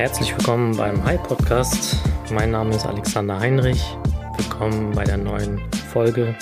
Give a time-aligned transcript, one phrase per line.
[0.00, 1.94] Herzlich willkommen beim Hi Podcast.
[2.32, 3.84] Mein Name ist Alexander Heinrich.
[4.38, 5.60] Willkommen bei der neuen
[5.92, 6.34] Folge.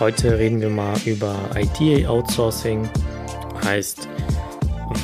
[0.00, 2.88] Heute reden wir mal über IT-Outsourcing.
[3.62, 4.08] Heißt,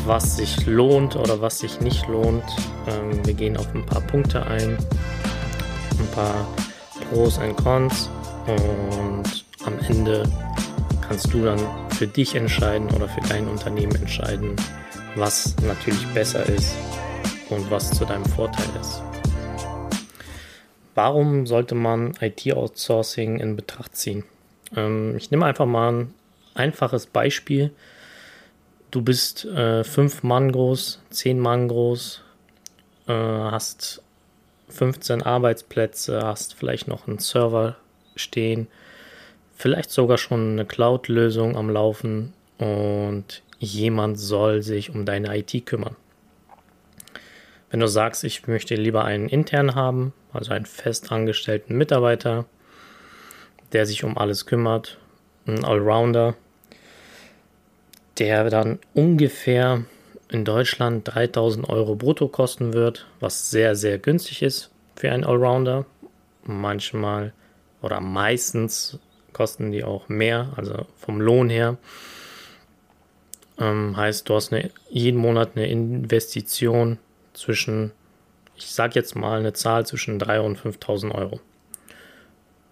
[0.07, 2.43] was sich lohnt oder was sich nicht lohnt.
[2.87, 4.79] Ähm, wir gehen auf ein paar Punkte ein,
[5.99, 6.47] ein paar
[7.11, 8.09] Pros und Cons
[8.47, 10.23] und am Ende
[11.07, 11.61] kannst du dann
[11.91, 14.57] für dich entscheiden oder für dein Unternehmen entscheiden,
[15.17, 16.75] was natürlich besser ist
[17.53, 19.03] und was zu deinem Vorteil ist.
[20.95, 24.25] Warum sollte man IT-Outsourcing in Betracht ziehen?
[24.77, 26.15] Ähm, ich nehme einfach mal ein
[26.55, 27.71] einfaches Beispiel.
[28.91, 32.23] Du bist äh, fünf Mann groß, zehn Mann groß,
[33.09, 34.03] äh, hast
[34.69, 37.77] 15 Arbeitsplätze, hast vielleicht noch einen Server
[38.17, 38.69] stehen,
[39.57, 45.97] vielleicht sogar schon eine Cloud-Lösung am Laufen und jemand soll sich um deine IT kümmern.
[47.73, 52.45] Wenn du sagst, ich möchte lieber einen intern haben, also einen festangestellten Mitarbeiter,
[53.73, 54.99] der sich um alles kümmert,
[55.47, 56.35] ein Allrounder,
[58.19, 59.85] der dann ungefähr
[60.31, 65.87] in Deutschland 3000 Euro brutto kosten wird, was sehr, sehr günstig ist für einen Allrounder.
[66.45, 67.33] Manchmal
[67.81, 68.99] oder meistens
[69.33, 71.79] kosten die auch mehr, also vom Lohn her.
[73.59, 76.99] Ähm, heißt, du hast eine, jeden Monat eine Investition
[77.33, 77.93] zwischen,
[78.57, 81.41] ich sage jetzt mal eine Zahl zwischen 3.000 und 5.000 Euro.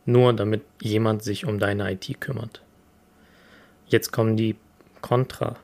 [0.06, 2.62] Nur damit jemand sich um deine IT kümmert.
[3.86, 4.56] Jetzt kommen die
[5.00, 5.56] Kontras.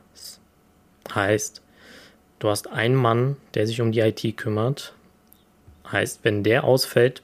[1.15, 1.63] Heißt,
[2.39, 4.95] du hast einen Mann, der sich um die IT kümmert.
[5.91, 7.23] Heißt, wenn der ausfällt,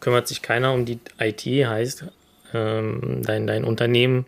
[0.00, 1.42] kümmert sich keiner um die IT.
[1.46, 2.04] Heißt,
[2.52, 4.26] ähm, dein, dein Unternehmen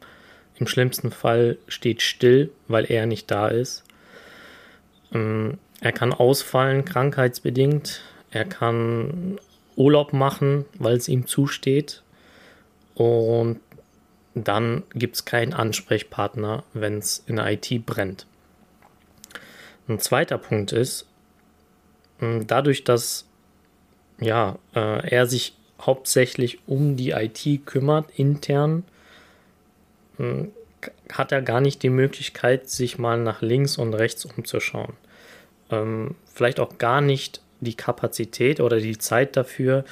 [0.56, 3.84] im schlimmsten Fall steht still, weil er nicht da ist.
[5.12, 8.02] Ähm, er kann ausfallen, krankheitsbedingt.
[8.30, 9.38] Er kann
[9.76, 12.02] Urlaub machen, weil es ihm zusteht.
[12.94, 13.60] Und
[14.34, 18.26] dann gibt es keinen Ansprechpartner, wenn es in der IT brennt.
[19.88, 21.06] Ein zweiter Punkt ist,
[22.18, 23.24] hm, dadurch, dass
[24.20, 28.84] ja, äh, er sich hauptsächlich um die IT kümmert, intern,
[30.16, 30.50] hm,
[31.12, 34.94] hat er gar nicht die Möglichkeit, sich mal nach links und rechts umzuschauen
[35.70, 39.84] ähm, vielleicht auch gar nicht die Kapazität oder die Zeit dafür,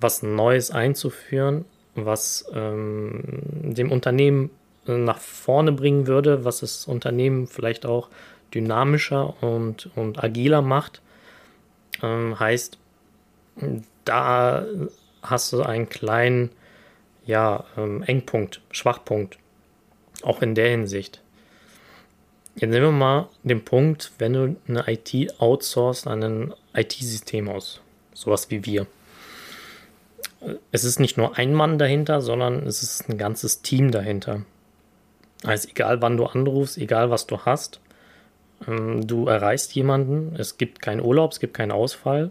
[0.00, 1.64] was Neues einzuführen,
[1.94, 3.22] was ähm,
[3.62, 4.50] dem Unternehmen
[4.84, 8.08] nach vorne bringen würde, was das Unternehmen vielleicht auch
[8.52, 11.00] dynamischer und, und agiler macht.
[12.02, 12.78] Ähm, heißt,
[14.04, 14.66] da
[15.22, 16.50] hast du einen kleinen
[17.24, 19.38] ja, ähm, Engpunkt, Schwachpunkt,
[20.22, 21.21] auch in der Hinsicht.
[22.62, 27.80] Jetzt nehmen wir mal den Punkt, wenn du eine IT outsourcest an ein IT-System aus,
[28.14, 28.86] sowas wie wir.
[30.70, 34.42] Es ist nicht nur ein Mann dahinter, sondern es ist ein ganzes Team dahinter.
[35.42, 37.80] Also egal wann du anrufst, egal was du hast,
[38.68, 42.30] ähm, du erreichst jemanden, es gibt keinen Urlaub, es gibt keinen Ausfall.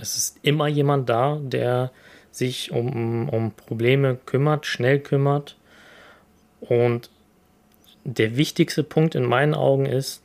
[0.00, 1.92] Es ist immer jemand da, der
[2.32, 5.56] sich um, um Probleme kümmert, schnell kümmert
[6.58, 7.10] und
[8.04, 10.22] der wichtigste Punkt in meinen Augen ist,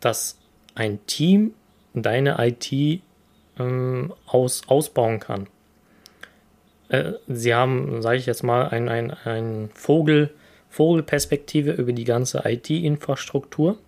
[0.00, 0.38] dass
[0.74, 1.54] ein Team
[1.94, 3.00] deine IT
[3.58, 5.46] ähm, aus, ausbauen kann.
[6.88, 10.30] Äh, sie haben, sage ich jetzt mal, ein, ein, ein Vogel,
[10.68, 13.78] Vogelperspektive über die ganze IT-Infrastruktur,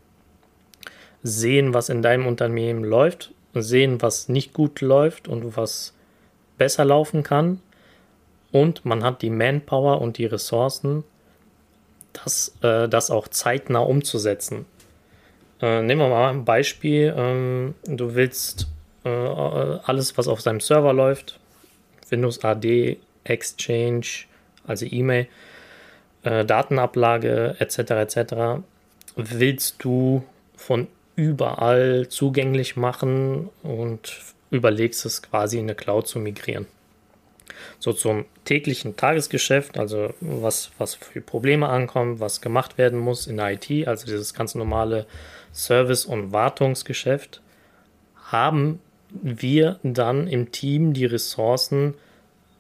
[1.23, 5.95] sehen, was in deinem Unternehmen läuft, sehen, was nicht gut läuft und was
[6.57, 7.61] besser laufen kann.
[8.53, 11.05] Und man hat die Manpower und die Ressourcen,
[12.13, 14.67] das, äh, das auch zeitnah umzusetzen.
[15.61, 17.15] Äh, nehmen wir mal ein Beispiel.
[17.17, 18.69] Ähm, du willst
[19.05, 21.39] äh, alles, was auf seinem Server läuft,
[22.11, 24.07] Windows AD, Exchange,
[24.67, 25.27] also E-Mail,
[26.23, 27.79] äh, Datenablage etc.
[27.79, 28.35] etc.
[29.17, 30.25] willst du
[30.57, 34.19] von überall zugänglich machen und
[34.51, 36.67] überlegst es quasi in eine Cloud zu migrieren
[37.79, 43.37] so zum täglichen Tagesgeschäft, also was, was für Probleme ankommen, was gemacht werden muss in
[43.37, 45.07] der IT, also dieses ganz normale
[45.53, 47.41] Service- und Wartungsgeschäft,
[48.31, 51.95] haben wir dann im Team die Ressourcen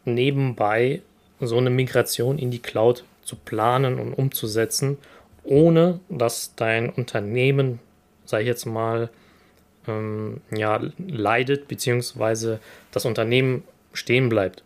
[0.04, 1.02] nebenbei
[1.40, 4.98] so eine Migration in die Cloud zu planen und umzusetzen,
[5.44, 7.80] ohne dass dein Unternehmen,
[8.24, 9.10] ich jetzt mal,
[9.86, 12.60] ähm, ja, leidet, beziehungsweise
[12.90, 14.62] das Unternehmen stehen bleibt.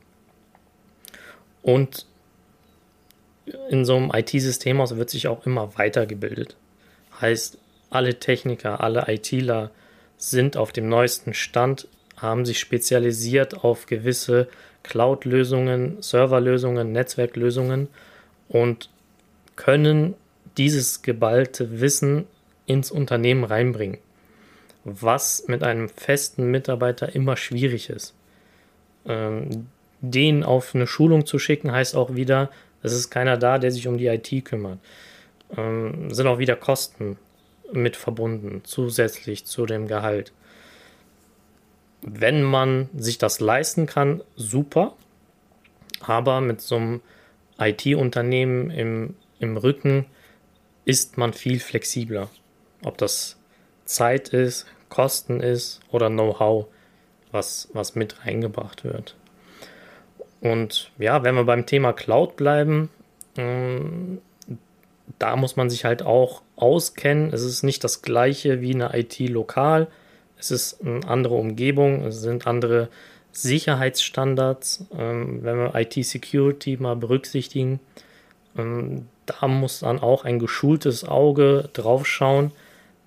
[1.63, 2.07] Und
[3.71, 6.57] in so einem IT-Systemhaus wird sich auch immer weitergebildet.
[7.21, 7.59] Heißt,
[7.91, 9.71] alle Techniker, alle ITler
[10.17, 14.49] sind auf dem neuesten Stand, haben sich spezialisiert auf gewisse
[14.83, 17.89] Cloud-Lösungen, Serverlösungen, Netzwerklösungen
[18.49, 18.89] und
[19.57, 20.15] können
[20.57, 22.27] dieses geballte Wissen
[22.67, 23.99] ins Unternehmen reinbringen,
[24.85, 28.15] was mit einem festen Mitarbeiter immer schwierig ist.
[29.07, 29.67] Ähm,
[30.03, 32.51] den auf eine Schulung zu schicken, heißt auch wieder,
[32.83, 34.79] es ist keiner da, der sich um die IT kümmert.
[35.57, 37.17] Ähm, sind auch wieder Kosten
[37.73, 40.33] mit verbunden, zusätzlich zu dem Gehalt.
[42.03, 44.95] Wenn man sich das leisten kann, super.
[46.01, 47.01] Aber mit so einem
[47.59, 50.07] IT-Unternehmen im, im Rücken
[50.85, 52.29] ist man viel flexibler.
[52.83, 53.39] Ob das
[53.85, 56.67] Zeit ist, Kosten ist oder Know-how,
[57.31, 59.15] was, was mit reingebracht wird.
[60.43, 62.91] Und ja, wenn wir beim Thema Cloud bleiben,
[63.37, 64.19] ähm,
[65.19, 67.33] da muss man sich halt auch auskennen.
[67.33, 69.87] Es ist nicht das gleiche wie eine IT lokal.
[70.37, 72.89] Es ist eine andere Umgebung, es sind andere
[73.31, 74.87] Sicherheitsstandards.
[74.99, 77.79] Ähm, wenn wir IT-Security mal berücksichtigen,
[78.59, 82.51] ähm, da muss dann auch ein geschultes Auge drauf schauen,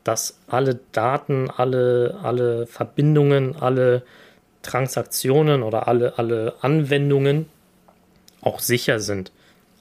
[0.05, 4.03] dass alle Daten, alle, alle Verbindungen, alle
[4.65, 7.47] Transaktionen oder alle, alle Anwendungen
[8.41, 9.31] auch sicher sind.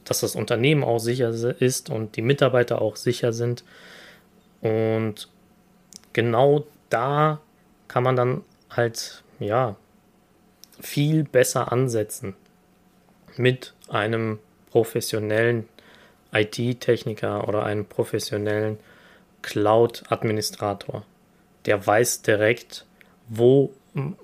[0.04, 3.64] Dass das Unternehmen auch sicher ist und die Mitarbeiter auch sicher sind.
[4.60, 5.28] Und
[6.12, 7.40] genau da
[7.88, 9.76] kann man dann halt, ja,
[10.80, 12.34] viel besser ansetzen
[13.36, 14.38] mit einem
[14.70, 15.66] professionellen
[16.32, 18.78] IT-Techniker oder einem professionellen
[19.40, 21.04] Cloud-Administrator.
[21.64, 22.84] Der weiß direkt,
[23.28, 23.72] wo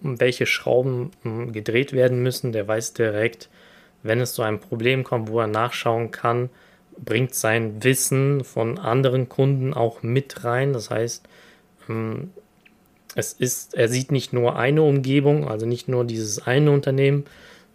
[0.00, 1.10] welche Schrauben
[1.52, 2.52] gedreht werden müssen.
[2.52, 3.48] Der weiß direkt,
[4.02, 6.50] wenn es zu einem Problem kommt, wo er nachschauen kann,
[6.98, 10.72] bringt sein Wissen von anderen Kunden auch mit rein.
[10.72, 11.28] Das heißt,
[13.14, 17.24] es ist, er sieht nicht nur eine Umgebung, also nicht nur dieses eine Unternehmen,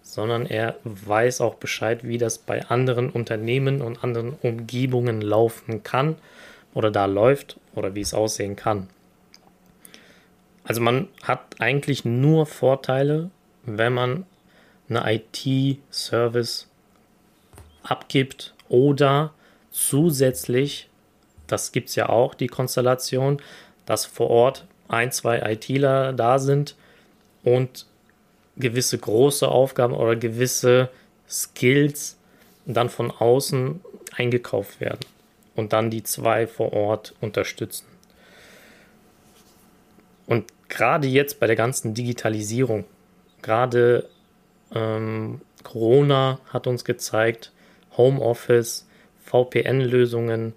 [0.02, 6.16] sondern er weiß auch Bescheid, wie das bei anderen Unternehmen und anderen Umgebungen laufen kann
[6.74, 8.88] oder da läuft oder wie es aussehen kann.
[10.66, 13.30] Also man hat eigentlich nur Vorteile,
[13.64, 14.26] wenn man
[14.90, 16.68] eine IT-Service
[17.84, 19.34] abgibt oder
[19.72, 20.90] zusätzlich,
[21.48, 23.42] das gibt es ja auch, die Konstellation,
[23.86, 26.76] dass vor Ort ein, zwei ITler da sind
[27.44, 27.86] und
[28.58, 30.90] gewisse große Aufgaben oder gewisse
[31.30, 32.18] Skills
[32.66, 33.82] dann von außen
[34.16, 35.06] eingekauft werden
[35.56, 37.86] und dann die zwei vor Ort unterstützen.
[40.26, 40.46] Und
[40.76, 42.84] gerade jetzt bei der ganzen Digitalisierung,
[43.42, 44.08] gerade
[44.74, 47.52] ähm, Corona hat uns gezeigt,
[47.98, 48.86] Homeoffice,
[49.24, 50.54] VPN-Lösungen,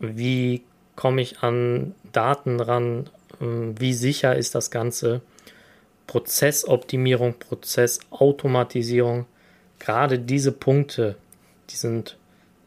[0.00, 0.62] wie
[0.96, 3.10] komme ich an Daten ran,
[3.40, 5.20] ähm, wie sicher ist das Ganze,
[6.06, 9.26] Prozessoptimierung, Prozessautomatisierung,
[9.78, 11.16] gerade diese Punkte,
[11.68, 12.16] die sind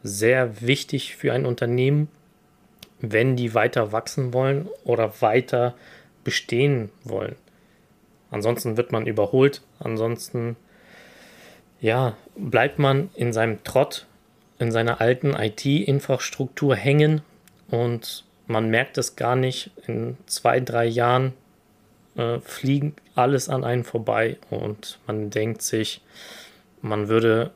[0.02, 2.08] sehr wichtig für ein Unternehmen,
[3.00, 5.74] wenn die weiter wachsen wollen oder weiter
[6.24, 7.36] bestehen wollen.
[8.30, 10.56] Ansonsten wird man überholt, ansonsten
[11.80, 14.06] ja, bleibt man in seinem Trott,
[14.58, 17.20] in seiner alten IT-Infrastruktur hängen
[17.68, 19.70] und man merkt es gar nicht.
[19.86, 21.34] In zwei, drei Jahren
[22.16, 26.00] äh, fliegen alles an einen vorbei und man denkt sich,
[26.80, 27.52] man würde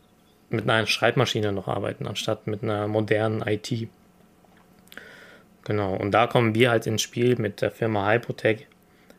[0.50, 3.88] mit einer Schreibmaschine noch arbeiten, anstatt mit einer modernen IT.
[5.68, 8.66] Genau, und da kommen wir halt ins Spiel mit der Firma Hypotech,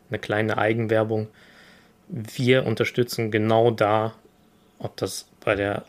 [0.08, 1.28] eine kleine Eigenwerbung.
[2.08, 4.14] Wir unterstützen genau da,
[4.80, 5.84] ob das bei der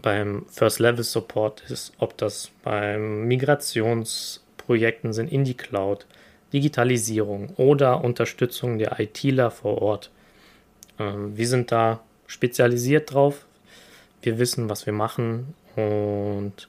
[0.00, 6.06] beim First Level Support ist, ob das beim Migrationsprojekten sind in die Cloud,
[6.54, 10.10] Digitalisierung oder Unterstützung der ITler vor Ort.
[10.98, 13.44] Ähm, wir sind da spezialisiert drauf.
[14.22, 16.66] Wir wissen, was wir machen und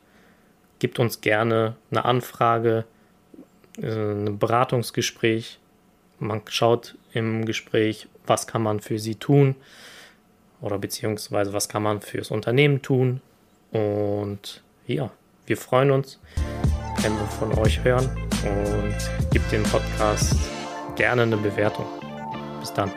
[0.80, 2.84] gibt uns gerne eine Anfrage
[3.82, 5.60] ein Beratungsgespräch.
[6.20, 9.56] Man schaut im Gespräch, was kann man für sie tun
[10.62, 13.22] oder beziehungsweise was kann man fürs Unternehmen tun.
[13.72, 15.12] Und ja,
[15.46, 16.20] wir freuen uns,
[17.02, 18.10] wenn wir von euch hören
[18.44, 20.36] und gibt dem Podcast
[20.96, 21.86] gerne eine Bewertung.
[22.60, 22.92] Bis dann.